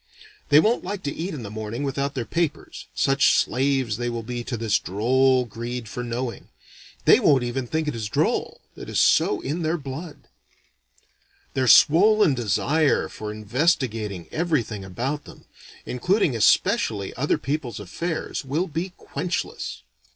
They 0.49 0.59
won't 0.59 0.83
like 0.83 1.03
to 1.03 1.13
eat 1.13 1.35
in 1.35 1.43
the 1.43 1.51
morning 1.51 1.83
without 1.83 2.15
their 2.15 2.25
papers, 2.25 2.87
such 2.95 3.35
slaves 3.35 3.97
they 3.97 4.09
will 4.09 4.23
be 4.23 4.43
to 4.45 4.57
this 4.57 4.79
droll 4.79 5.45
greed 5.45 5.87
for 5.87 6.03
knowing. 6.03 6.49
They 7.05 7.19
won't 7.19 7.43
even 7.43 7.67
think 7.67 7.87
it 7.87 7.93
is 7.93 8.09
droll, 8.09 8.61
it 8.75 8.89
is 8.89 8.99
so 8.99 9.41
in 9.41 9.61
their 9.61 9.77
blood. 9.77 10.27
Their 11.53 11.67
swollen 11.67 12.33
desire 12.33 13.09
for 13.09 13.31
investigating 13.31 14.27
everything 14.31 14.83
about 14.83 15.25
them, 15.25 15.45
including 15.85 16.35
especially 16.35 17.15
other 17.15 17.37
people's 17.37 17.79
affairs, 17.79 18.43
will 18.43 18.65
be 18.65 18.93
quenchless. 18.97 19.83